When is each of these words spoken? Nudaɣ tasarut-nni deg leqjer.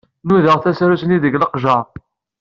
Nudaɣ 0.27 0.57
tasarut-nni 0.59 1.17
deg 1.23 1.37
leqjer. 1.41 1.85